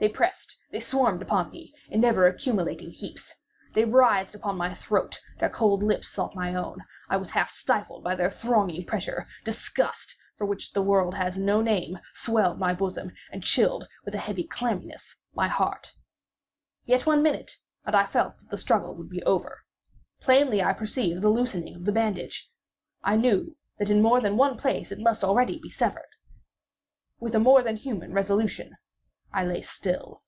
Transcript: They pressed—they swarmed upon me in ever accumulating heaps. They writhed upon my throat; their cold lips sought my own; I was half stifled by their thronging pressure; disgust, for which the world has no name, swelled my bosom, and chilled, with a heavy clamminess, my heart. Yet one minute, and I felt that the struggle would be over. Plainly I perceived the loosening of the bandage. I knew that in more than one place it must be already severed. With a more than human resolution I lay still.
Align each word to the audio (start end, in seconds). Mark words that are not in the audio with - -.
They 0.00 0.08
pressed—they 0.10 0.80
swarmed 0.80 1.22
upon 1.22 1.50
me 1.50 1.72
in 1.88 2.04
ever 2.04 2.26
accumulating 2.26 2.90
heaps. 2.90 3.34
They 3.72 3.86
writhed 3.86 4.34
upon 4.34 4.58
my 4.58 4.74
throat; 4.74 5.18
their 5.38 5.48
cold 5.48 5.82
lips 5.82 6.08
sought 6.10 6.34
my 6.34 6.54
own; 6.54 6.80
I 7.08 7.16
was 7.16 7.30
half 7.30 7.48
stifled 7.48 8.04
by 8.04 8.14
their 8.14 8.28
thronging 8.28 8.84
pressure; 8.84 9.26
disgust, 9.44 10.14
for 10.36 10.46
which 10.46 10.72
the 10.72 10.82
world 10.82 11.14
has 11.14 11.38
no 11.38 11.62
name, 11.62 11.98
swelled 12.12 12.58
my 12.58 12.74
bosom, 12.74 13.12
and 13.30 13.42
chilled, 13.42 13.88
with 14.04 14.14
a 14.14 14.18
heavy 14.18 14.42
clamminess, 14.44 15.16
my 15.32 15.48
heart. 15.48 15.92
Yet 16.84 17.06
one 17.06 17.22
minute, 17.22 17.56
and 17.86 17.96
I 17.96 18.04
felt 18.04 18.36
that 18.40 18.50
the 18.50 18.58
struggle 18.58 18.94
would 18.96 19.08
be 19.08 19.22
over. 19.22 19.62
Plainly 20.20 20.62
I 20.62 20.74
perceived 20.74 21.22
the 21.22 21.30
loosening 21.30 21.76
of 21.76 21.84
the 21.86 21.92
bandage. 21.92 22.50
I 23.02 23.16
knew 23.16 23.56
that 23.78 23.88
in 23.88 24.02
more 24.02 24.20
than 24.20 24.36
one 24.36 24.58
place 24.58 24.92
it 24.92 24.98
must 25.00 25.22
be 25.22 25.26
already 25.26 25.60
severed. 25.70 26.10
With 27.20 27.34
a 27.34 27.40
more 27.40 27.62
than 27.62 27.76
human 27.76 28.12
resolution 28.12 28.76
I 29.36 29.44
lay 29.44 29.62
still. 29.62 30.22